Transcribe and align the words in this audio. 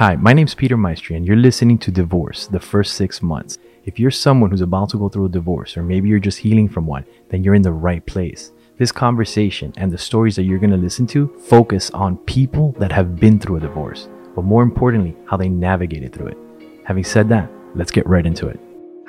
Hi, 0.00 0.16
my 0.16 0.32
name's 0.32 0.54
Peter 0.54 0.78
Maestri, 0.78 1.14
and 1.14 1.26
you're 1.26 1.36
listening 1.36 1.76
to 1.76 1.90
Divorce, 1.90 2.46
the 2.46 2.58
first 2.58 2.94
six 2.94 3.20
months. 3.20 3.58
If 3.84 3.98
you're 3.98 4.10
someone 4.10 4.50
who's 4.50 4.62
about 4.62 4.88
to 4.88 4.96
go 4.96 5.10
through 5.10 5.26
a 5.26 5.28
divorce, 5.28 5.76
or 5.76 5.82
maybe 5.82 6.08
you're 6.08 6.18
just 6.18 6.38
healing 6.38 6.70
from 6.70 6.86
one, 6.86 7.04
then 7.28 7.44
you're 7.44 7.54
in 7.54 7.60
the 7.60 7.70
right 7.70 8.06
place. 8.06 8.52
This 8.78 8.92
conversation 8.92 9.74
and 9.76 9.92
the 9.92 9.98
stories 9.98 10.36
that 10.36 10.44
you're 10.44 10.58
going 10.58 10.70
to 10.70 10.78
listen 10.78 11.06
to 11.08 11.28
focus 11.40 11.90
on 11.90 12.16
people 12.16 12.72
that 12.78 12.92
have 12.92 13.16
been 13.16 13.38
through 13.38 13.56
a 13.56 13.60
divorce, 13.60 14.08
but 14.34 14.44
more 14.44 14.62
importantly, 14.62 15.14
how 15.26 15.36
they 15.36 15.50
navigated 15.50 16.14
through 16.14 16.28
it. 16.28 16.38
Having 16.86 17.04
said 17.04 17.28
that, 17.28 17.50
let's 17.74 17.90
get 17.90 18.06
right 18.06 18.24
into 18.24 18.48
it. 18.48 18.58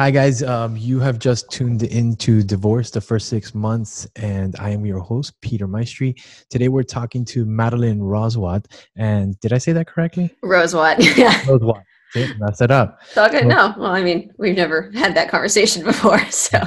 Hi, 0.02 0.10
guys. 0.10 0.42
Um, 0.42 0.76
you 0.76 1.00
have 1.00 1.20
just 1.20 1.52
tuned 1.52 1.84
into 1.84 2.42
Divorce 2.42 2.90
the 2.90 3.00
first 3.00 3.30
six 3.30 3.54
months, 3.54 4.08
and 4.16 4.56
I 4.58 4.72
am 4.72 4.84
your 4.84 4.98
host, 4.98 5.40
Peter 5.42 5.68
Maestri. 5.68 6.20
Today, 6.50 6.70
we're 6.70 6.82
talking 6.82 7.24
to 7.26 7.46
Madeline 7.46 8.00
Roswatt. 8.00 8.66
And 8.96 9.40
did 9.42 9.54
I 9.54 9.60
say 9.60 9.74
that 9.74 9.86
correctly? 9.86 10.36
Rosewatt. 10.44 10.98
Yeah. 11.18 11.40
Rosewatt. 11.42 11.84
See, 12.14 12.34
messed 12.40 12.64
it 12.64 12.72
up. 12.72 12.98
It's 13.10 13.16
all 13.16 13.30
good. 13.30 13.46
No. 13.46 13.76
Well, 13.78 13.92
I 13.92 14.02
mean, 14.02 14.34
we've 14.40 14.56
never 14.56 14.90
had 14.96 15.14
that 15.14 15.30
conversation 15.30 15.84
before. 15.92 16.18
So. 16.32 16.58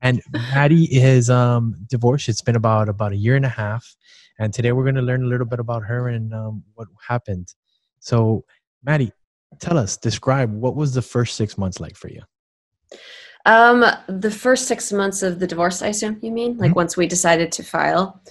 And 0.00 0.22
Maddie 0.32 0.86
is 0.86 1.28
um, 1.28 1.74
divorced. 1.90 2.30
It's 2.30 2.40
been 2.40 2.56
about 2.56 2.88
about 2.88 3.12
a 3.12 3.16
year 3.16 3.36
and 3.36 3.44
a 3.44 3.50
half. 3.50 3.86
And 4.38 4.54
today, 4.54 4.72
we're 4.72 4.84
going 4.84 4.94
to 4.94 5.02
learn 5.02 5.22
a 5.22 5.28
little 5.28 5.44
bit 5.44 5.60
about 5.60 5.82
her 5.82 6.08
and 6.08 6.32
um, 6.32 6.64
what 6.76 6.88
happened. 7.06 7.52
So, 8.00 8.46
Maddie, 8.82 9.12
tell 9.60 9.78
us, 9.78 9.96
describe 9.96 10.52
what 10.52 10.76
was 10.76 10.94
the 10.94 11.02
first 11.02 11.36
six 11.36 11.56
months 11.58 11.80
like 11.80 11.96
for 11.96 12.08
you? 12.08 12.22
Um, 13.44 13.84
the 14.08 14.30
first 14.30 14.68
six 14.68 14.92
months 14.92 15.22
of 15.22 15.40
the 15.40 15.46
divorce, 15.46 15.82
I 15.82 15.88
assume 15.88 16.18
you 16.22 16.30
mean, 16.30 16.58
like 16.58 16.70
mm-hmm. 16.70 16.76
once 16.76 16.96
we 16.96 17.06
decided 17.06 17.50
to 17.52 17.62
file. 17.62 18.22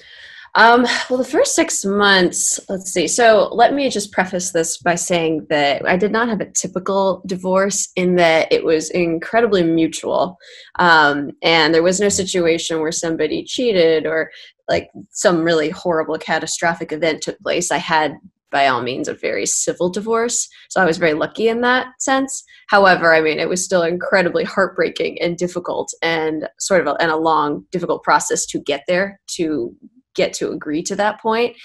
Um, 0.56 0.86
well, 1.10 1.18
the 1.18 1.24
first 1.24 1.56
six 1.56 1.86
months, 1.86 2.60
let's 2.68 2.92
see. 2.92 3.08
So 3.08 3.50
let 3.54 3.74
me 3.74 3.90
just 3.90 4.12
preface 4.12 4.52
this 4.52 4.78
by 4.78 4.96
saying 4.96 5.48
that 5.50 5.88
I 5.88 5.96
did 5.96 6.12
not 6.12 6.28
have 6.28 6.42
a 6.42 6.52
typical 6.52 7.24
divorce 7.26 7.90
in 7.96 8.16
that 8.16 8.52
it 8.52 8.66
was 8.66 8.90
incredibly 8.90 9.64
mutual. 9.64 10.38
Um, 10.78 11.32
and 11.42 11.74
there 11.74 11.84
was 11.84 12.02
no 12.02 12.10
situation 12.10 12.82
where 12.82 12.92
somebody 12.92 13.46
cheated 13.46 14.06
or 14.06 14.30
like 14.68 14.90
some 15.12 15.42
really 15.42 15.70
horrible 15.70 16.18
catastrophic 16.18 16.92
event 16.92 17.22
took 17.22 17.40
place. 17.40 17.72
I 17.72 17.78
had 17.78 18.18
by 18.52 18.68
all 18.68 18.82
means 18.82 19.08
a 19.08 19.14
very 19.14 19.46
civil 19.46 19.90
divorce. 19.90 20.48
So 20.70 20.82
I 20.82 20.86
was 20.86 20.98
very 20.98 21.14
lucky 21.14 21.48
in 21.48 21.62
that 21.62 21.88
sense. 22.00 22.44
However, 22.68 23.14
I 23.14 23.22
mean, 23.22 23.40
it 23.40 23.50
was 23.50 23.64
still 23.64 23.84
incredibly 23.84 24.44
heartbreaking 24.44 25.22
and 25.22 25.38
difficult 25.38 25.94
and 26.02 26.48
sort 26.60 26.82
of 26.82 26.88
a, 26.88 27.02
and 27.02 27.12
a 27.12 27.18
long, 27.18 27.66
difficult 27.72 28.04
process 28.04 28.46
to 28.48 28.60
get 28.60 28.84
there 28.88 29.20
to 29.36 29.76
get 30.14 30.34
to 30.34 30.52
agree 30.52 30.84
to 30.84 30.96
that 30.98 31.22
point. 31.22 31.56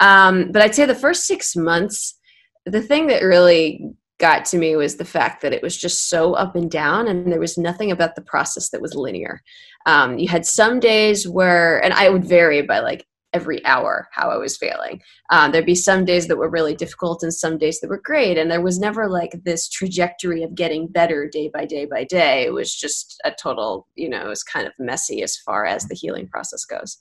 Um, 0.00 0.52
but 0.52 0.62
I'd 0.62 0.74
say 0.74 0.86
the 0.86 0.94
first 0.94 1.26
six 1.26 1.56
months, 1.56 2.16
the 2.64 2.82
thing 2.82 3.08
that 3.08 3.22
really 3.22 3.82
got 4.18 4.44
to 4.44 4.58
me 4.58 4.76
was 4.76 4.96
the 4.96 5.04
fact 5.04 5.42
that 5.42 5.52
it 5.52 5.62
was 5.62 5.76
just 5.76 6.08
so 6.08 6.34
up 6.34 6.56
and 6.56 6.70
down 6.70 7.06
and 7.06 7.30
there 7.32 7.40
was 7.40 7.56
nothing 7.56 7.90
about 7.90 8.16
the 8.16 8.22
process 8.22 8.70
that 8.70 8.82
was 8.82 8.94
linear 8.94 9.42
um, 9.86 10.18
you 10.18 10.28
had 10.28 10.44
some 10.44 10.80
days 10.80 11.28
where 11.28 11.82
and 11.84 11.94
i 11.94 12.08
would 12.08 12.24
vary 12.24 12.60
by 12.60 12.80
like 12.80 13.06
every 13.32 13.64
hour 13.64 14.08
how 14.12 14.30
I 14.30 14.36
was 14.36 14.56
failing. 14.56 15.02
Um, 15.30 15.52
there'd 15.52 15.66
be 15.66 15.74
some 15.74 16.04
days 16.04 16.28
that 16.28 16.38
were 16.38 16.48
really 16.48 16.74
difficult 16.74 17.22
and 17.22 17.32
some 17.32 17.58
days 17.58 17.80
that 17.80 17.88
were 17.88 18.00
great. 18.02 18.38
And 18.38 18.50
there 18.50 18.62
was 18.62 18.78
never 18.78 19.08
like 19.08 19.32
this 19.44 19.68
trajectory 19.68 20.42
of 20.42 20.54
getting 20.54 20.86
better 20.86 21.28
day 21.28 21.50
by 21.52 21.66
day 21.66 21.84
by 21.84 22.04
day. 22.04 22.44
It 22.44 22.52
was 22.52 22.74
just 22.74 23.20
a 23.24 23.30
total, 23.30 23.86
you 23.94 24.08
know, 24.08 24.24
it 24.24 24.28
was 24.28 24.42
kind 24.42 24.66
of 24.66 24.72
messy 24.78 25.22
as 25.22 25.36
far 25.36 25.66
as 25.66 25.84
the 25.84 25.94
healing 25.94 26.28
process 26.28 26.64
goes. 26.64 26.98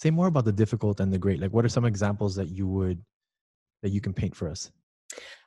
Say 0.00 0.10
more 0.10 0.28
about 0.28 0.44
the 0.44 0.52
difficult 0.52 1.00
and 1.00 1.12
the 1.12 1.18
great. 1.18 1.40
Like, 1.40 1.52
what 1.52 1.64
are 1.64 1.68
some 1.68 1.84
examples 1.84 2.36
that 2.36 2.48
you 2.48 2.68
would, 2.68 3.02
that 3.82 3.90
you 3.90 4.00
can 4.00 4.12
paint 4.12 4.36
for 4.36 4.48
us? 4.48 4.70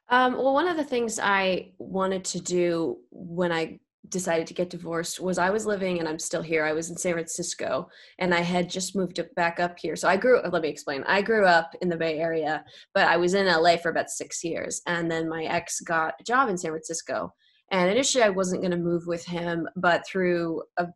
Um, 0.09 0.33
well, 0.33 0.53
one 0.53 0.67
of 0.67 0.75
the 0.75 0.83
things 0.83 1.19
I 1.19 1.71
wanted 1.77 2.25
to 2.25 2.41
do 2.41 2.97
when 3.11 3.53
I 3.53 3.79
decided 4.09 4.47
to 4.47 4.53
get 4.53 4.69
divorced 4.69 5.19
was 5.19 5.37
I 5.37 5.49
was 5.49 5.65
living 5.65 5.99
and 5.99 6.07
I'm 6.07 6.19
still 6.19 6.41
here. 6.41 6.65
I 6.65 6.73
was 6.73 6.89
in 6.89 6.97
San 6.97 7.13
Francisco 7.13 7.87
and 8.19 8.33
I 8.33 8.41
had 8.41 8.69
just 8.69 8.95
moved 8.95 9.19
back 9.35 9.59
up 9.59 9.77
here. 9.79 9.95
So 9.95 10.07
I 10.07 10.17
grew 10.17 10.39
uh, 10.39 10.49
let 10.49 10.63
me 10.63 10.69
explain. 10.69 11.03
I 11.07 11.21
grew 11.21 11.45
up 11.45 11.75
in 11.81 11.89
the 11.89 11.97
Bay 11.97 12.19
Area, 12.19 12.63
but 12.93 13.07
I 13.07 13.17
was 13.17 13.33
in 13.33 13.45
LA 13.45 13.77
for 13.77 13.89
about 13.89 14.09
6 14.09 14.43
years 14.43 14.81
and 14.87 15.09
then 15.09 15.29
my 15.29 15.43
ex 15.45 15.79
got 15.81 16.15
a 16.19 16.23
job 16.23 16.49
in 16.49 16.57
San 16.57 16.71
Francisco. 16.71 17.33
And 17.71 17.89
initially 17.89 18.23
I 18.23 18.29
wasn't 18.29 18.61
going 18.61 18.71
to 18.71 18.77
move 18.77 19.07
with 19.07 19.25
him, 19.25 19.67
but 19.75 20.05
through 20.05 20.63
a 20.77 20.87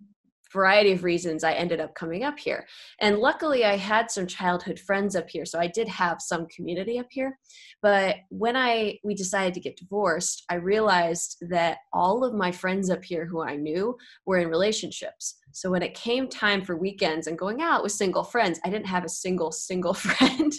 variety 0.56 0.92
of 0.94 1.04
reasons 1.04 1.44
i 1.44 1.54
ended 1.54 1.80
up 1.80 1.94
coming 1.94 2.24
up 2.24 2.40
here. 2.40 2.66
And 3.00 3.20
luckily 3.20 3.66
i 3.66 3.76
had 3.76 4.10
some 4.10 4.26
childhood 4.26 4.80
friends 4.80 5.16
up 5.16 5.30
here 5.30 5.46
so 5.46 5.60
i 5.60 5.68
did 5.68 5.88
have 5.88 6.22
some 6.22 6.48
community 6.48 6.98
up 6.98 7.08
here. 7.12 7.38
But 7.82 8.16
when 8.30 8.56
i 8.56 8.98
we 9.04 9.14
decided 9.14 9.54
to 9.54 9.60
get 9.60 9.78
divorced 9.78 10.44
i 10.50 10.56
realized 10.56 11.38
that 11.50 11.78
all 11.94 12.24
of 12.24 12.34
my 12.34 12.52
friends 12.52 12.90
up 12.90 13.04
here 13.04 13.26
who 13.26 13.42
i 13.42 13.56
knew 13.56 13.96
were 14.26 14.40
in 14.40 14.50
relationships. 14.50 15.36
So 15.52 15.72
when 15.72 15.84
it 15.84 15.94
came 15.94 16.28
time 16.28 16.62
for 16.64 16.76
weekends 16.76 17.28
and 17.28 17.38
going 17.38 17.62
out 17.62 17.84
with 17.84 17.92
single 17.92 18.24
friends 18.24 18.60
i 18.66 18.70
didn't 18.70 18.88
have 18.96 19.06
a 19.06 19.10
single 19.10 19.52
single 19.52 19.94
friend. 20.08 20.54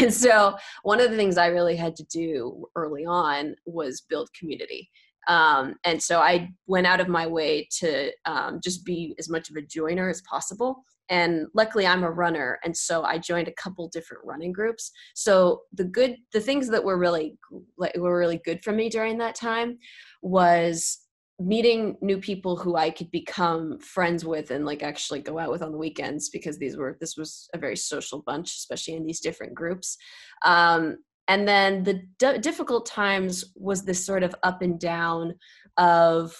And 0.00 0.12
so 0.12 0.56
one 0.82 1.00
of 1.00 1.10
the 1.10 1.16
things 1.16 1.38
i 1.38 1.46
really 1.46 1.76
had 1.76 1.96
to 1.96 2.04
do 2.04 2.66
early 2.74 3.04
on 3.06 3.54
was 3.64 4.02
build 4.02 4.28
community 4.38 4.90
um, 5.28 5.74
and 5.84 6.02
so 6.02 6.20
I 6.20 6.50
went 6.66 6.86
out 6.86 7.00
of 7.00 7.08
my 7.08 7.26
way 7.26 7.68
to 7.78 8.10
um, 8.24 8.60
just 8.62 8.84
be 8.84 9.14
as 9.18 9.28
much 9.28 9.50
of 9.50 9.56
a 9.56 9.62
joiner 9.62 10.08
as 10.08 10.22
possible. 10.22 10.82
And 11.10 11.46
luckily, 11.54 11.86
I'm 11.86 12.02
a 12.02 12.10
runner, 12.10 12.58
and 12.64 12.76
so 12.76 13.02
I 13.02 13.16
joined 13.16 13.48
a 13.48 13.52
couple 13.52 13.88
different 13.88 14.24
running 14.26 14.52
groups. 14.52 14.90
So 15.14 15.62
the 15.72 15.84
good, 15.84 16.16
the 16.32 16.40
things 16.40 16.68
that 16.68 16.84
were 16.84 16.98
really 16.98 17.38
like 17.78 17.96
were 17.96 18.18
really 18.18 18.40
good 18.44 18.62
for 18.62 18.72
me 18.72 18.90
during 18.90 19.16
that 19.18 19.34
time 19.34 19.78
was 20.20 20.98
meeting 21.40 21.96
new 22.02 22.18
people 22.18 22.56
who 22.56 22.76
I 22.76 22.90
could 22.90 23.10
become 23.10 23.78
friends 23.78 24.24
with 24.24 24.50
and 24.50 24.66
like 24.66 24.82
actually 24.82 25.20
go 25.20 25.38
out 25.38 25.50
with 25.50 25.62
on 25.62 25.70
the 25.70 25.78
weekends 25.78 26.30
because 26.30 26.58
these 26.58 26.76
were 26.76 26.98
this 27.00 27.16
was 27.16 27.48
a 27.54 27.58
very 27.58 27.76
social 27.76 28.22
bunch, 28.26 28.54
especially 28.54 28.94
in 28.94 29.06
these 29.06 29.20
different 29.20 29.54
groups. 29.54 29.96
Um, 30.44 30.98
and 31.28 31.46
then 31.46 31.84
the 31.84 32.02
d- 32.18 32.38
difficult 32.38 32.86
times 32.86 33.44
was 33.54 33.84
this 33.84 34.04
sort 34.04 34.22
of 34.22 34.34
up 34.42 34.62
and 34.62 34.80
down 34.80 35.34
of 35.76 36.34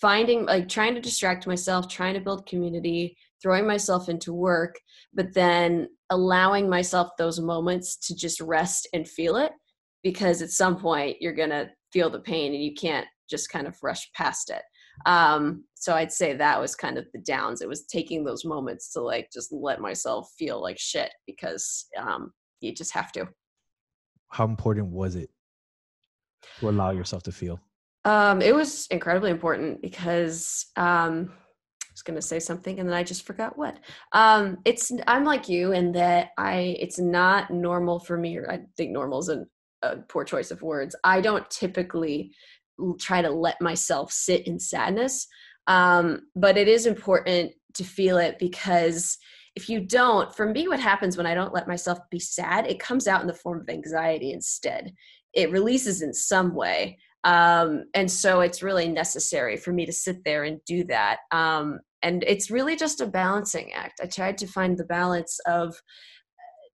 finding 0.00 0.44
like 0.44 0.68
trying 0.68 0.94
to 0.94 1.00
distract 1.00 1.46
myself 1.46 1.88
trying 1.88 2.14
to 2.14 2.20
build 2.20 2.46
community 2.46 3.16
throwing 3.40 3.66
myself 3.66 4.08
into 4.08 4.32
work 4.32 4.78
but 5.14 5.32
then 5.34 5.88
allowing 6.10 6.68
myself 6.68 7.10
those 7.16 7.40
moments 7.40 7.96
to 7.96 8.14
just 8.14 8.40
rest 8.40 8.88
and 8.92 9.08
feel 9.08 9.36
it 9.36 9.52
because 10.04 10.42
at 10.42 10.50
some 10.50 10.76
point 10.76 11.16
you're 11.20 11.32
going 11.32 11.50
to 11.50 11.68
feel 11.92 12.10
the 12.10 12.20
pain 12.20 12.52
and 12.54 12.62
you 12.62 12.74
can't 12.74 13.06
just 13.28 13.48
kind 13.48 13.66
of 13.66 13.76
rush 13.82 14.10
past 14.14 14.50
it. 14.50 14.62
Um, 15.06 15.64
so 15.74 15.94
i'd 15.94 16.12
say 16.12 16.34
that 16.34 16.60
was 16.60 16.76
kind 16.76 16.98
of 16.98 17.06
the 17.12 17.20
downs. 17.20 17.60
It 17.60 17.68
was 17.68 17.84
taking 17.86 18.22
those 18.24 18.44
moments 18.44 18.92
to 18.92 19.00
like 19.00 19.28
just 19.32 19.52
let 19.52 19.80
myself 19.80 20.30
feel 20.38 20.62
like 20.62 20.78
shit 20.78 21.10
because 21.26 21.86
um, 21.98 22.32
you 22.60 22.72
just 22.72 22.94
have 22.94 23.10
to 23.12 23.26
how 24.28 24.44
important 24.44 24.88
was 24.88 25.16
it 25.16 25.30
to 26.60 26.68
allow 26.68 26.90
yourself 26.90 27.22
to 27.24 27.32
feel? 27.32 27.60
Um, 28.04 28.42
it 28.42 28.54
was 28.54 28.86
incredibly 28.90 29.30
important 29.30 29.80
because 29.80 30.66
um, 30.76 31.30
I 31.32 31.92
was 31.92 32.02
going 32.02 32.16
to 32.16 32.22
say 32.22 32.38
something 32.38 32.78
and 32.78 32.88
then 32.88 32.96
I 32.96 33.02
just 33.02 33.26
forgot 33.26 33.56
what. 33.56 33.78
Um, 34.12 34.58
it's 34.64 34.92
I'm 35.06 35.24
like 35.24 35.48
you 35.48 35.72
in 35.72 35.92
that 35.92 36.30
I 36.36 36.76
it's 36.78 36.98
not 36.98 37.50
normal 37.50 38.00
for 38.00 38.18
me, 38.18 38.36
or 38.36 38.50
I 38.50 38.60
think 38.76 38.90
normal 38.90 39.20
is 39.20 39.30
a, 39.30 39.44
a 39.82 39.96
poor 39.96 40.24
choice 40.24 40.50
of 40.50 40.62
words. 40.62 40.94
I 41.04 41.20
don't 41.20 41.48
typically 41.50 42.32
try 42.98 43.22
to 43.22 43.30
let 43.30 43.60
myself 43.62 44.12
sit 44.12 44.46
in 44.46 44.58
sadness, 44.58 45.26
um, 45.66 46.22
but 46.36 46.58
it 46.58 46.68
is 46.68 46.86
important 46.86 47.52
to 47.74 47.84
feel 47.84 48.18
it 48.18 48.38
because 48.38 49.16
if 49.56 49.68
you 49.68 49.80
don't, 49.80 50.34
for 50.34 50.46
me, 50.46 50.66
what 50.66 50.80
happens 50.80 51.16
when 51.16 51.26
I 51.26 51.34
don't 51.34 51.54
let 51.54 51.68
myself 51.68 51.98
be 52.10 52.18
sad, 52.18 52.66
it 52.66 52.80
comes 52.80 53.06
out 53.06 53.20
in 53.20 53.26
the 53.26 53.34
form 53.34 53.60
of 53.60 53.68
anxiety 53.68 54.32
instead. 54.32 54.92
It 55.32 55.50
releases 55.50 56.02
in 56.02 56.12
some 56.12 56.54
way. 56.54 56.98
Um, 57.22 57.84
and 57.94 58.10
so 58.10 58.40
it's 58.40 58.62
really 58.62 58.88
necessary 58.88 59.56
for 59.56 59.72
me 59.72 59.86
to 59.86 59.92
sit 59.92 60.24
there 60.24 60.44
and 60.44 60.60
do 60.66 60.84
that. 60.84 61.18
Um, 61.30 61.80
and 62.02 62.22
it's 62.26 62.50
really 62.50 62.76
just 62.76 63.00
a 63.00 63.06
balancing 63.06 63.72
act. 63.72 64.00
I 64.02 64.06
tried 64.06 64.38
to 64.38 64.46
find 64.46 64.76
the 64.76 64.84
balance 64.84 65.38
of 65.46 65.74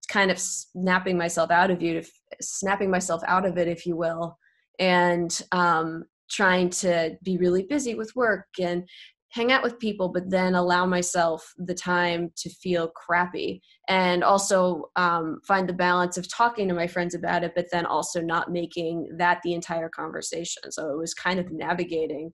kind 0.09 0.31
of 0.31 0.41
snapping 0.41 1.17
myself 1.17 1.51
out 1.53 1.71
of 1.71 1.81
you, 1.81 2.03
snapping 2.41 2.91
myself 2.91 3.23
out 3.29 3.47
of 3.47 3.57
it, 3.59 3.69
if 3.69 3.87
you 3.87 3.97
will, 3.97 4.37
and 4.81 5.41
um, 5.53 6.05
trying 6.29 6.71
to 6.71 7.17
be 7.23 7.37
really 7.37 7.63
busy 7.63 7.95
with 7.95 8.11
work 8.17 8.47
and 8.61 8.89
hang 9.31 9.53
out 9.53 9.63
with 9.63 9.79
people 9.79 10.09
but 10.09 10.29
then 10.29 10.55
allow 10.55 10.85
myself 10.85 11.53
the 11.59 11.75
time 11.75 12.31
to 12.37 12.51
feel 12.51 12.89
crappy 12.89 13.63
and 13.89 14.25
also 14.25 14.91
um, 14.97 15.41
find 15.47 15.69
the 15.69 15.73
balance 15.73 16.17
of 16.17 16.33
talking 16.33 16.69
to 16.69 16.75
my 16.75 16.87
friends 16.87 17.15
about 17.15 17.45
it 17.45 17.53
but 17.55 17.67
then 17.73 17.87
also 17.87 18.21
not 18.21 18.53
making 18.53 19.09
that 19.17 19.41
the 19.43 19.55
entire 19.55 19.89
conversation 19.89 20.71
so 20.71 20.91
it 20.91 20.97
was 20.97 21.15
kind 21.15 21.39
of 21.39 21.51
navigating 21.51 22.31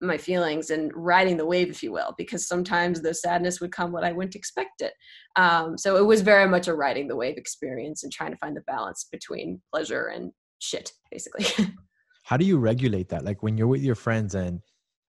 my 0.00 0.18
feelings 0.18 0.70
and 0.70 0.90
riding 0.96 1.36
the 1.36 1.46
wave 1.46 1.70
if 1.70 1.80
you 1.80 1.92
will 1.92 2.12
because 2.18 2.48
sometimes 2.48 3.00
the 3.00 3.14
sadness 3.14 3.60
would 3.60 3.70
come 3.70 3.92
when 3.92 4.02
i 4.02 4.10
wouldn't 4.10 4.34
expect 4.34 4.80
it 4.80 4.94
um, 5.36 5.78
so 5.78 5.96
it 5.96 6.04
was 6.04 6.20
very 6.20 6.48
much 6.48 6.66
a 6.66 6.74
riding 6.74 7.06
the 7.06 7.16
wave 7.16 7.36
experience 7.36 8.02
and 8.02 8.12
trying 8.12 8.32
to 8.32 8.38
find 8.38 8.56
the 8.56 8.62
balance 8.62 9.06
between 9.12 9.62
pleasure 9.72 10.06
and 10.06 10.32
shit, 10.62 10.92
basically. 11.10 11.46
How 12.24 12.36
do 12.36 12.44
you 12.44 12.58
regulate 12.58 13.08
that? 13.08 13.24
Like 13.24 13.42
when 13.42 13.58
you're 13.58 13.66
with 13.66 13.82
your 13.82 13.96
friends 13.96 14.34
and 14.34 14.60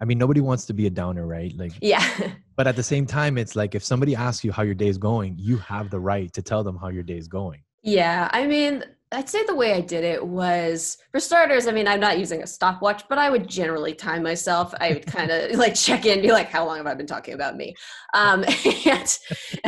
I 0.04 0.06
mean, 0.06 0.18
nobody 0.18 0.42
wants 0.42 0.66
to 0.66 0.74
be 0.74 0.86
a 0.86 0.90
downer, 0.90 1.26
right? 1.26 1.58
Like, 1.58 1.72
yeah. 1.80 2.06
but 2.58 2.68
at 2.68 2.76
the 2.76 2.84
same 2.84 3.06
time, 3.06 3.38
it's 3.38 3.56
like 3.56 3.74
if 3.74 3.86
somebody 3.86 4.18
asks 4.18 4.44
you 4.44 4.52
how 4.52 4.62
your 4.62 4.74
day 4.74 4.90
is 4.90 4.98
going, 4.98 5.38
you 5.40 5.56
have 5.56 5.90
the 5.90 6.00
right 6.00 6.32
to 6.34 6.42
tell 6.42 6.62
them 6.62 6.76
how 6.76 6.90
your 6.90 7.04
day 7.04 7.16
is 7.16 7.30
going. 7.30 7.64
Yeah. 7.84 8.28
I 8.34 8.46
mean, 8.46 8.84
I'd 9.14 9.30
say 9.30 9.46
the 9.46 9.56
way 9.56 9.72
I 9.72 9.80
did 9.80 10.04
it 10.04 10.28
was, 10.28 10.98
for 11.14 11.22
starters, 11.22 11.68
I 11.68 11.72
mean, 11.72 11.88
I'm 11.88 12.02
not 12.02 12.20
using 12.20 12.44
a 12.44 12.48
stopwatch, 12.48 13.04
but 13.08 13.18
I 13.18 13.30
would 13.30 13.48
generally 13.48 13.94
time 13.94 14.24
myself. 14.24 14.74
I 14.78 14.92
would 14.92 15.06
kind 15.08 15.32
of 15.32 15.52
like 15.52 15.74
check 15.74 16.06
in, 16.06 16.22
be 16.22 16.34
like, 16.34 16.50
how 16.50 16.66
long 16.66 16.76
have 16.76 16.88
I 16.88 16.96
been 16.96 17.08
talking 17.08 17.34
about 17.34 17.56
me? 17.56 17.74
Um, 18.14 18.44
and 18.86 19.18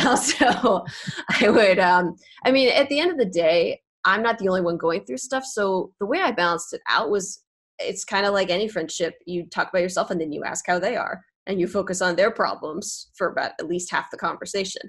also, 0.06 0.84
I 1.30 1.50
would, 1.50 1.80
um, 1.80 2.18
I 2.44 2.52
mean, 2.52 2.74
at 2.74 2.90
the 2.90 3.00
end 3.00 3.10
of 3.10 3.18
the 3.18 3.24
day, 3.24 3.80
I'm 4.04 4.22
not 4.22 4.38
the 4.38 4.50
only 4.50 4.62
one 4.62 4.76
going 4.76 5.06
through 5.06 5.18
stuff. 5.18 5.46
So 5.46 5.94
the 6.02 6.06
way 6.06 6.20
I 6.20 6.32
balanced 6.32 6.74
it 6.74 6.82
out 6.90 7.10
was 7.10 7.42
it's 7.80 8.06
kind 8.06 8.26
of 8.26 8.34
like 8.34 8.50
any 8.50 8.68
friendship. 8.68 9.16
You 9.26 9.46
talk 9.48 9.70
about 9.70 9.82
yourself 9.82 10.12
and 10.12 10.20
then 10.20 10.32
you 10.32 10.44
ask 10.44 10.66
how 10.68 10.80
they 10.80 10.96
are 10.96 11.24
and 11.48 11.60
you 11.60 11.68
focus 11.68 12.02
on 12.02 12.16
their 12.16 12.32
problems 12.32 13.10
for 13.18 13.28
about 13.28 13.52
at 13.60 13.68
least 13.68 13.92
half 13.92 14.12
the 14.12 14.18
conversation. 14.18 14.82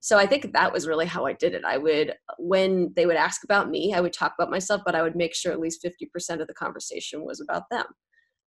So 0.00 0.18
I 0.18 0.26
think 0.26 0.52
that 0.52 0.72
was 0.72 0.86
really 0.86 1.06
how 1.06 1.24
I 1.24 1.32
did 1.32 1.54
it. 1.54 1.64
I 1.64 1.78
would, 1.78 2.14
when 2.38 2.92
they 2.94 3.06
would 3.06 3.16
ask 3.16 3.42
about 3.42 3.70
me, 3.70 3.94
I 3.94 4.00
would 4.00 4.12
talk 4.12 4.34
about 4.38 4.50
myself, 4.50 4.82
but 4.84 4.94
I 4.94 5.02
would 5.02 5.16
make 5.16 5.34
sure 5.34 5.50
at 5.50 5.60
least 5.60 5.82
50% 5.82 6.40
of 6.40 6.46
the 6.46 6.54
conversation 6.54 7.24
was 7.24 7.40
about 7.40 7.62
them. 7.70 7.86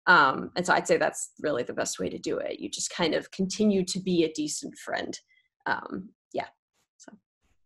Um, 0.06 0.52
and 0.56 0.66
so 0.66 0.74
I'd 0.74 0.88
say 0.88 0.98
that's 0.98 1.32
really 1.42 1.64
the 1.64 1.74
best 1.74 2.00
way 2.00 2.10
to 2.10 2.20
do 2.20 2.38
it. 2.38 2.60
You 2.60 2.70
just 2.70 2.92
kind 2.92 3.16
of 3.16 3.32
continue 3.32 3.84
to 3.86 4.00
be 4.00 4.24
a 4.24 4.32
decent 4.34 4.78
friend. 4.78 5.20
Um, 5.66 6.10
yeah. 6.32 6.46
So. 6.98 7.12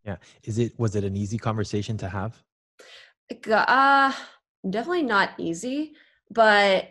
Yeah. 0.06 0.16
Is 0.46 0.58
it, 0.58 0.72
was 0.80 0.96
it 0.96 1.04
an 1.04 1.18
easy 1.18 1.38
conversation 1.38 1.98
to 1.98 2.08
have? 2.08 2.42
Uh, 3.52 4.14
definitely 4.68 5.04
not 5.04 5.32
easy, 5.38 5.94
but 6.32 6.88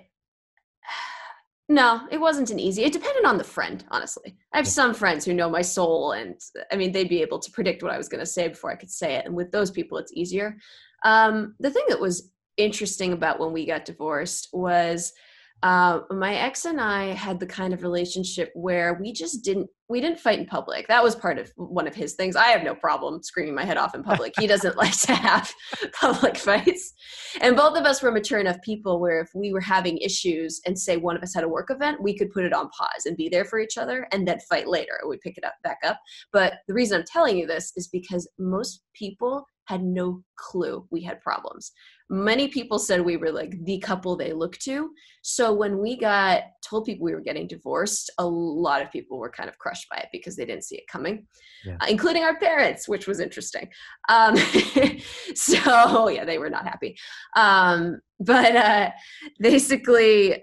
no, 1.68 2.06
it 2.10 2.20
wasn't 2.20 2.50
an 2.50 2.58
easy. 2.58 2.84
It 2.84 2.92
depended 2.92 3.24
on 3.24 3.38
the 3.38 3.44
friend, 3.44 3.84
honestly. 3.90 4.36
I 4.52 4.58
have 4.58 4.68
some 4.68 4.94
friends 4.94 5.24
who 5.24 5.34
know 5.34 5.50
my 5.50 5.62
soul, 5.62 6.12
and 6.12 6.40
I 6.72 6.76
mean, 6.76 6.92
they'd 6.92 7.08
be 7.08 7.22
able 7.22 7.38
to 7.38 7.50
predict 7.50 7.82
what 7.82 7.92
I 7.92 7.98
was 7.98 8.08
going 8.08 8.20
to 8.20 8.26
say 8.26 8.48
before 8.48 8.70
I 8.70 8.76
could 8.76 8.90
say 8.90 9.14
it. 9.14 9.26
And 9.26 9.34
with 9.34 9.50
those 9.50 9.70
people, 9.70 9.98
it's 9.98 10.12
easier. 10.12 10.56
Um, 11.04 11.54
the 11.60 11.70
thing 11.70 11.84
that 11.88 12.00
was 12.00 12.30
interesting 12.56 13.12
about 13.12 13.40
when 13.40 13.52
we 13.52 13.66
got 13.66 13.84
divorced 13.84 14.48
was 14.52 15.12
uh, 15.62 16.00
my 16.10 16.34
ex 16.36 16.64
and 16.64 16.80
I 16.80 17.08
had 17.08 17.38
the 17.38 17.46
kind 17.46 17.74
of 17.74 17.82
relationship 17.82 18.50
where 18.54 18.94
we 18.94 19.12
just 19.12 19.44
didn't 19.44 19.68
we 19.90 20.00
didn't 20.00 20.20
fight 20.20 20.38
in 20.38 20.46
public. 20.46 20.86
That 20.86 21.02
was 21.02 21.16
part 21.16 21.36
of 21.36 21.50
one 21.56 21.88
of 21.88 21.96
his 21.96 22.14
things. 22.14 22.36
I 22.36 22.46
have 22.46 22.62
no 22.62 22.76
problem 22.76 23.24
screaming 23.24 23.56
my 23.56 23.64
head 23.64 23.76
off 23.76 23.94
in 23.96 24.04
public. 24.04 24.32
He 24.38 24.46
doesn't 24.46 24.76
like 24.76 24.96
to 25.00 25.14
have 25.14 25.52
public 26.00 26.36
fights. 26.36 26.92
And 27.40 27.56
both 27.56 27.76
of 27.76 27.84
us 27.84 28.00
were 28.00 28.12
mature 28.12 28.38
enough 28.38 28.62
people 28.62 29.00
where 29.00 29.20
if 29.20 29.30
we 29.34 29.52
were 29.52 29.60
having 29.60 29.98
issues 29.98 30.60
and 30.64 30.78
say 30.78 30.96
one 30.96 31.16
of 31.16 31.24
us 31.24 31.34
had 31.34 31.42
a 31.42 31.48
work 31.48 31.70
event, 31.70 32.00
we 32.00 32.16
could 32.16 32.30
put 32.30 32.44
it 32.44 32.52
on 32.52 32.68
pause 32.68 33.04
and 33.04 33.16
be 33.16 33.28
there 33.28 33.44
for 33.44 33.58
each 33.58 33.76
other 33.76 34.06
and 34.12 34.28
then 34.28 34.38
fight 34.48 34.68
later. 34.68 34.92
we'd 35.08 35.20
pick 35.22 35.36
it 35.36 35.44
up 35.44 35.54
back 35.64 35.78
up. 35.84 35.98
But 36.32 36.54
the 36.68 36.74
reason 36.74 37.00
I'm 37.00 37.06
telling 37.06 37.36
you 37.36 37.48
this 37.48 37.72
is 37.74 37.88
because 37.88 38.30
most 38.38 38.82
people 38.94 39.44
had 39.70 39.84
no 39.84 40.20
clue 40.36 40.84
we 40.90 41.00
had 41.00 41.20
problems. 41.20 41.70
Many 42.08 42.48
people 42.48 42.80
said 42.80 43.00
we 43.00 43.16
were 43.16 43.30
like 43.30 43.54
the 43.64 43.78
couple 43.78 44.16
they 44.16 44.32
look 44.32 44.58
to. 44.58 44.90
So 45.22 45.52
when 45.52 45.78
we 45.78 45.96
got 45.96 46.42
told 46.68 46.86
people 46.86 47.04
we 47.04 47.14
were 47.14 47.20
getting 47.20 47.46
divorced, 47.46 48.10
a 48.18 48.26
lot 48.26 48.82
of 48.82 48.90
people 48.90 49.16
were 49.16 49.30
kind 49.30 49.48
of 49.48 49.56
crushed 49.58 49.86
by 49.88 49.98
it 49.98 50.08
because 50.10 50.34
they 50.34 50.44
didn't 50.44 50.64
see 50.64 50.74
it 50.74 50.88
coming, 50.90 51.28
yeah. 51.64 51.76
uh, 51.80 51.86
including 51.88 52.24
our 52.24 52.36
parents, 52.40 52.88
which 52.88 53.06
was 53.06 53.20
interesting. 53.20 53.68
Um, 54.08 54.36
so 55.36 56.08
yeah, 56.08 56.24
they 56.24 56.38
were 56.38 56.50
not 56.50 56.66
happy. 56.66 56.96
Um, 57.36 58.00
but 58.18 58.56
uh, 58.56 58.90
basically, 59.38 60.42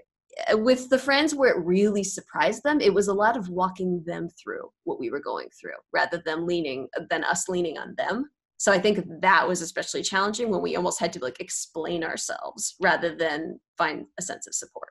uh, 0.50 0.56
with 0.56 0.88
the 0.88 0.98
friends 0.98 1.34
where 1.34 1.52
it 1.54 1.66
really 1.66 2.04
surprised 2.04 2.62
them, 2.62 2.80
it 2.80 2.94
was 2.94 3.08
a 3.08 3.20
lot 3.24 3.36
of 3.36 3.50
walking 3.50 4.02
them 4.06 4.30
through 4.42 4.70
what 4.84 4.98
we 4.98 5.10
were 5.10 5.20
going 5.20 5.48
through 5.60 5.78
rather 5.92 6.22
than 6.24 6.46
leaning 6.46 6.88
than 7.10 7.24
us 7.24 7.46
leaning 7.46 7.76
on 7.76 7.94
them 7.98 8.30
so 8.58 8.70
i 8.70 8.78
think 8.78 9.00
that 9.20 9.48
was 9.48 9.62
especially 9.62 10.02
challenging 10.02 10.50
when 10.50 10.60
we 10.60 10.76
almost 10.76 11.00
had 11.00 11.12
to 11.12 11.18
like 11.20 11.40
explain 11.40 12.04
ourselves 12.04 12.74
rather 12.80 13.14
than 13.14 13.58
find 13.78 14.06
a 14.18 14.22
sense 14.22 14.46
of 14.46 14.54
support. 14.54 14.90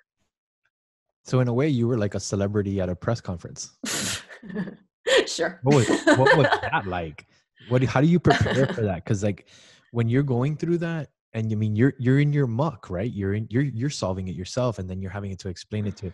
So 1.26 1.42
in 1.42 1.50
a 1.50 1.54
way 1.54 1.68
you 1.68 1.88
were 1.88 1.98
like 1.98 2.16
a 2.16 2.20
celebrity 2.20 2.80
at 2.80 2.90
a 2.90 2.96
press 2.96 3.22
conference. 3.22 3.72
Sure. 5.26 5.60
What 5.64 5.76
was, 5.76 5.88
what 6.18 6.38
was 6.38 6.48
that 6.62 6.86
like? 6.86 7.26
What 7.70 7.84
how 7.84 8.02
do 8.02 8.08
you 8.08 8.20
prepare 8.20 8.68
for 8.68 8.82
that? 8.82 9.04
Because 9.04 9.24
like 9.24 9.48
when 9.92 10.10
you're 10.10 10.24
going 10.24 10.58
through 10.58 10.80
that 10.80 11.10
and 11.34 11.50
you 11.52 11.58
mean 11.58 11.76
you're 11.76 11.94
you're 11.98 12.20
in 12.20 12.34
your 12.34 12.48
muck 12.48 12.90
right? 12.90 13.12
You're 13.12 13.34
in 13.34 13.48
you're 13.50 13.64
you're 13.64 13.90
solving 13.90 14.28
it 14.28 14.36
yourself 14.36 14.80
and 14.80 14.90
then 14.90 15.02
you're 15.02 15.12
having 15.12 15.36
to 15.36 15.50
explain 15.50 15.86
it 15.88 15.98
to 15.98 16.14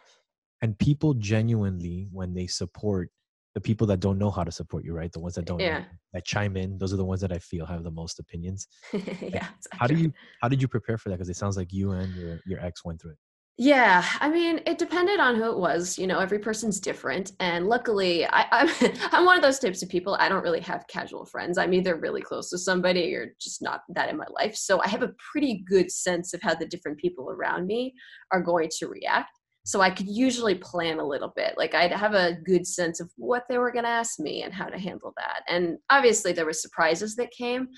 and 0.62 0.78
people 0.78 1.14
genuinely 1.16 2.08
when 2.12 2.34
they 2.34 2.48
support 2.48 3.10
the 3.56 3.62
people 3.62 3.86
that 3.88 4.00
don't 4.00 4.18
know 4.18 4.32
how 4.32 4.44
to 4.44 4.52
support 4.52 4.84
you, 4.84 4.94
right? 4.94 5.12
The 5.12 5.20
ones 5.20 5.36
that 5.36 5.46
don't 5.46 5.60
yeah. 5.60 5.80
know, 5.80 5.86
that 6.14 6.26
chime 6.26 6.58
in, 6.58 6.78
those 6.78 6.94
are 6.94 6.98
the 6.98 7.06
ones 7.06 7.22
that 7.22 7.32
I 7.32 7.38
feel 7.38 7.66
have 7.66 7.84
the 7.84 7.92
most 7.92 8.20
opinions. 8.20 8.68
yeah. 9.22 9.48
How 9.72 9.88
do 9.88 9.96
you 9.96 10.12
how 10.42 10.48
did 10.48 10.62
you 10.62 10.68
prepare 10.68 10.98
for 10.98 11.10
that? 11.10 11.16
Because 11.16 11.30
it 11.30 11.36
sounds 11.36 11.58
like 11.58 11.72
you 11.72 11.92
and 11.92 12.14
your 12.16 12.40
your 12.46 12.60
ex 12.60 12.84
went 12.84 13.02
through 13.02 13.12
it. 13.12 13.18
Yeah, 13.56 14.04
I 14.20 14.30
mean, 14.30 14.62
it 14.66 14.80
depended 14.80 15.20
on 15.20 15.36
who 15.36 15.52
it 15.52 15.60
was. 15.60 16.00
You 16.00 16.08
know, 16.08 16.18
every 16.18 16.40
person's 16.40 16.80
different, 16.80 17.34
and 17.40 17.68
luckily, 17.68 18.26
I, 18.26 18.48
I'm 18.52 18.70
I'm 19.12 19.26
one 19.26 19.38
of 19.38 19.44
those 19.44 19.60
types 19.60 19.84
of 19.84 19.90
people. 19.90 20.16
I 20.20 20.28
don't 20.28 20.42
really 20.42 20.62
have 20.62 20.88
casual 20.88 21.26
friends. 21.26 21.60
I'm 21.60 21.74
either 21.74 21.96
really 21.96 22.22
close 22.24 22.50
to 22.50 22.58
somebody 22.58 23.14
or 23.14 23.36
just 23.40 23.62
not 23.62 23.82
that 23.90 24.10
in 24.10 24.18
my 24.18 24.26
life. 24.32 24.56
So 24.56 24.82
I 24.82 24.88
have 24.88 25.04
a 25.04 25.14
pretty 25.32 25.64
good 25.70 25.92
sense 25.92 26.34
of 26.34 26.42
how 26.42 26.56
the 26.56 26.66
different 26.66 26.98
people 26.98 27.30
around 27.30 27.68
me 27.68 27.94
are 28.32 28.42
going 28.42 28.70
to 28.80 28.88
react 28.88 29.30
so 29.64 29.82
i 29.82 29.90
could 29.90 30.08
usually 30.08 30.56
plan 30.56 31.00
a 31.00 31.08
little 31.08 31.32
bit 31.36 31.54
like 31.58 31.74
i'd 31.74 31.92
have 31.92 32.14
a 32.14 32.38
good 32.44 32.68
sense 32.68 33.00
of 33.00 33.10
what 33.18 33.44
they 33.48 33.58
were 33.58 33.72
going 33.72 33.86
to 33.86 33.90
ask 33.90 34.20
me 34.20 34.44
and 34.44 34.54
how 34.54 34.66
to 34.66 34.78
handle 34.78 35.14
that. 35.18 35.44
And 35.48 35.78
obviously 35.90 36.34
there 36.34 36.46
were 36.46 36.54
surprises 36.54 37.16
that 37.16 37.32
came 37.32 37.70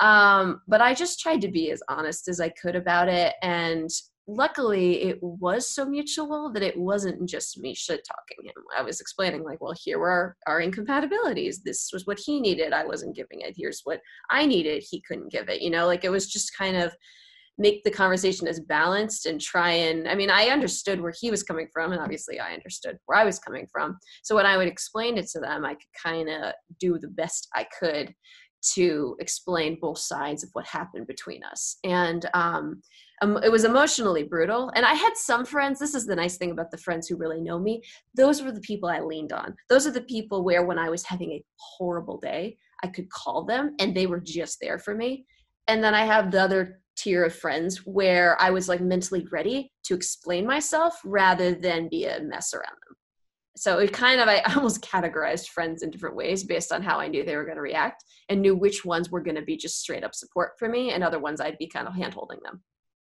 um, 0.00 0.60
but 0.68 0.80
i 0.80 0.94
just 0.94 1.20
tried 1.20 1.40
to 1.42 1.48
be 1.48 1.70
as 1.70 1.82
honest 1.88 2.28
as 2.28 2.40
i 2.40 2.48
could 2.48 2.76
about 2.76 3.08
it. 3.08 3.34
And 3.42 3.90
luckily 4.28 5.02
it 5.02 5.18
was 5.20 5.68
so 5.74 5.84
mutual 5.84 6.52
that 6.52 6.62
it 6.62 6.78
wasn't 6.78 7.28
just 7.28 7.58
me 7.58 7.74
shit 7.74 8.06
talking 8.06 8.46
him. 8.46 8.62
I 8.76 8.82
was 8.82 9.00
explaining 9.00 9.42
like 9.42 9.60
well 9.60 9.74
here 9.76 9.98
were 9.98 10.10
our, 10.10 10.36
our 10.46 10.60
incompatibilities. 10.60 11.62
This 11.62 11.90
was 11.92 12.06
what 12.06 12.20
he 12.24 12.40
needed. 12.40 12.72
I 12.72 12.84
wasn't 12.84 13.16
giving 13.16 13.40
it. 13.40 13.54
Here's 13.56 13.80
what 13.84 14.00
i 14.30 14.46
needed. 14.46 14.84
He 14.88 15.00
couldn't 15.00 15.32
give 15.32 15.48
it. 15.48 15.60
You 15.60 15.70
know 15.70 15.86
like 15.86 16.04
it 16.04 16.10
was 16.10 16.30
just 16.30 16.56
kind 16.56 16.76
of 16.76 16.94
make 17.58 17.84
the 17.84 17.90
conversation 17.90 18.48
as 18.48 18.60
balanced 18.60 19.26
and 19.26 19.40
try 19.40 19.70
and 19.70 20.08
i 20.08 20.14
mean 20.14 20.30
i 20.30 20.46
understood 20.46 21.00
where 21.00 21.12
he 21.20 21.30
was 21.30 21.42
coming 21.42 21.66
from 21.72 21.92
and 21.92 22.00
obviously 22.00 22.40
i 22.40 22.52
understood 22.52 22.96
where 23.06 23.18
i 23.18 23.24
was 23.24 23.38
coming 23.38 23.66
from. 23.70 23.98
So 24.22 24.34
when 24.34 24.46
i 24.46 24.56
would 24.56 24.68
explain 24.68 25.18
it 25.18 25.28
to 25.28 25.40
them 25.40 25.64
i 25.64 25.74
could 25.74 25.92
kind 26.02 26.28
of 26.28 26.52
do 26.80 26.98
the 26.98 27.08
best 27.08 27.48
i 27.54 27.66
could 27.78 28.14
to 28.74 29.16
explain 29.18 29.78
both 29.80 29.98
sides 29.98 30.44
of 30.44 30.50
what 30.52 30.64
happened 30.66 31.06
between 31.08 31.42
us. 31.42 31.78
And 31.82 32.28
um, 32.32 32.80
it 33.42 33.50
was 33.50 33.64
emotionally 33.64 34.22
brutal. 34.22 34.70
And 34.74 34.86
i 34.86 34.94
had 34.94 35.16
some 35.16 35.44
friends 35.44 35.78
this 35.78 35.94
is 35.94 36.06
the 36.06 36.16
nice 36.16 36.36
thing 36.36 36.50
about 36.50 36.70
the 36.70 36.78
friends 36.78 37.06
who 37.06 37.16
really 37.16 37.40
know 37.40 37.58
me 37.58 37.82
those 38.16 38.42
were 38.42 38.52
the 38.52 38.60
people 38.60 38.88
i 38.88 39.00
leaned 39.00 39.32
on. 39.32 39.54
Those 39.68 39.86
are 39.86 39.92
the 39.92 40.02
people 40.02 40.44
where 40.44 40.64
when 40.64 40.78
i 40.78 40.88
was 40.88 41.04
having 41.04 41.32
a 41.32 41.44
horrible 41.56 42.18
day 42.18 42.56
i 42.82 42.88
could 42.88 43.10
call 43.10 43.44
them 43.44 43.74
and 43.78 43.94
they 43.94 44.06
were 44.06 44.20
just 44.20 44.58
there 44.60 44.78
for 44.78 44.94
me. 44.94 45.26
And 45.68 45.82
then 45.82 45.94
i 45.94 46.04
have 46.04 46.30
the 46.30 46.40
other 46.40 46.81
tier 47.02 47.24
of 47.24 47.34
friends 47.34 47.78
where 47.78 48.40
I 48.40 48.50
was 48.50 48.68
like 48.68 48.80
mentally 48.80 49.26
ready 49.30 49.72
to 49.84 49.94
explain 49.94 50.46
myself 50.46 50.98
rather 51.04 51.54
than 51.54 51.88
be 51.88 52.04
a 52.04 52.20
mess 52.20 52.54
around 52.54 52.76
them. 52.86 52.96
So 53.56 53.78
it 53.78 53.92
kind 53.92 54.20
of, 54.20 54.28
I 54.28 54.40
almost 54.56 54.82
categorized 54.82 55.48
friends 55.48 55.82
in 55.82 55.90
different 55.90 56.16
ways 56.16 56.44
based 56.44 56.72
on 56.72 56.82
how 56.82 56.98
I 56.98 57.08
knew 57.08 57.24
they 57.24 57.36
were 57.36 57.44
going 57.44 57.56
to 57.56 57.62
react 57.62 58.04
and 58.28 58.40
knew 58.40 58.56
which 58.56 58.84
ones 58.84 59.10
were 59.10 59.20
going 59.20 59.36
to 59.36 59.42
be 59.42 59.56
just 59.56 59.80
straight 59.80 60.04
up 60.04 60.14
support 60.14 60.52
for 60.58 60.68
me 60.68 60.92
and 60.92 61.02
other 61.02 61.18
ones 61.18 61.40
I'd 61.40 61.58
be 61.58 61.66
kind 61.66 61.88
of 61.88 61.94
hand 61.94 62.14
holding 62.14 62.38
them. 62.44 62.62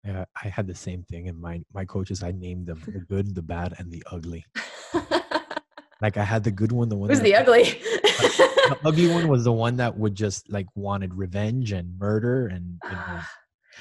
Yeah, 0.05 0.25
I 0.43 0.49
had 0.49 0.67
the 0.67 0.75
same 0.75 1.05
thing 1.05 1.27
in 1.27 1.41
my 1.41 1.63
my 1.73 1.85
coaches. 1.85 2.25
I 2.25 2.33
named 2.33 2.67
them 2.67 2.83
the 2.85 2.99
good, 2.99 3.37
the 3.37 3.43
bad, 3.43 3.75
and 3.79 3.89
the 3.89 4.03
ugly. 4.11 4.45
like 6.03 6.17
I 6.17 6.25
had 6.25 6.43
the 6.43 6.51
good 6.51 6.73
one, 6.73 6.89
the 6.89 6.97
one. 6.97 7.09
Who's 7.09 7.21
the 7.21 7.37
ugly? 7.37 7.63
the 7.63 8.79
ugly 8.85 9.07
one 9.09 9.29
was 9.29 9.45
the 9.45 9.53
one 9.53 9.77
that 9.77 9.97
would 9.97 10.17
just 10.17 10.51
like 10.51 10.67
wanted 10.75 11.15
revenge 11.15 11.71
and 11.71 11.97
murder 12.01 12.49
and 12.49 12.81
you 12.83 12.91
know, 12.91 13.21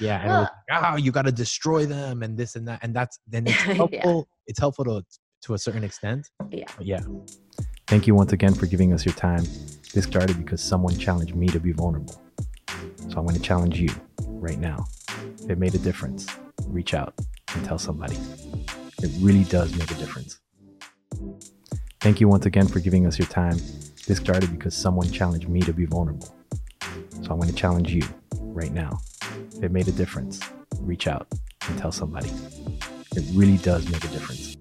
yeah 0.00 0.20
and 0.20 0.28
well, 0.28 0.50
like, 0.70 0.92
oh 0.92 0.96
you 0.96 1.12
got 1.12 1.22
to 1.22 1.32
destroy 1.32 1.84
them 1.86 2.22
and 2.22 2.36
this 2.36 2.56
and 2.56 2.66
that 2.66 2.78
and 2.82 2.94
that's 2.94 3.18
then 3.26 3.46
it's 3.46 3.56
helpful 3.60 4.28
yeah. 4.28 4.46
it's 4.46 4.58
helpful 4.58 4.84
to 4.84 5.04
to 5.42 5.54
a 5.54 5.58
certain 5.58 5.84
extent 5.84 6.30
yeah. 6.50 6.64
but 6.76 6.86
yeah. 6.86 7.00
Thank 7.88 8.06
you 8.06 8.14
once 8.14 8.32
again 8.32 8.54
for 8.54 8.64
giving 8.64 8.94
us 8.94 9.04
your 9.04 9.14
time. 9.16 9.44
This 9.92 10.04
started 10.04 10.38
because 10.38 10.62
someone 10.62 10.96
challenged 10.96 11.34
me 11.34 11.48
to 11.48 11.60
be 11.60 11.72
vulnerable. 11.72 12.22
So 12.68 13.18
i'm 13.18 13.26
going 13.26 13.34
to 13.34 13.40
challenge 13.40 13.78
you 13.78 13.90
right 14.18 14.58
now. 14.58 14.86
If 15.42 15.50
it 15.50 15.58
made 15.58 15.74
a 15.74 15.78
difference 15.78 16.26
reach 16.68 16.94
out 16.94 17.14
and 17.54 17.64
tell 17.64 17.78
somebody. 17.78 18.16
It 19.02 19.10
really 19.20 19.44
does 19.44 19.76
make 19.76 19.90
a 19.90 19.94
difference. 19.94 20.40
Thank 22.00 22.20
you 22.20 22.28
once 22.28 22.46
again 22.46 22.66
for 22.66 22.80
giving 22.80 23.06
us 23.06 23.18
your 23.18 23.28
time. 23.28 23.58
This 24.06 24.18
started 24.18 24.50
because 24.50 24.74
someone 24.74 25.10
challenged 25.10 25.48
me 25.48 25.60
to 25.60 25.72
be 25.72 25.84
vulnerable. 25.84 26.34
So 26.80 27.30
i'm 27.30 27.38
going 27.38 27.48
to 27.48 27.54
challenge 27.54 27.92
you 27.92 28.02
right 28.32 28.72
now 28.72 28.98
it 29.62 29.70
made 29.70 29.88
a 29.88 29.92
difference. 29.92 30.40
reach 30.80 31.06
out 31.06 31.28
and 31.68 31.78
tell 31.78 31.92
somebody. 31.92 32.30
It 33.14 33.24
really 33.34 33.58
does 33.58 33.88
make 33.88 34.04
a 34.04 34.08
difference. 34.08 34.51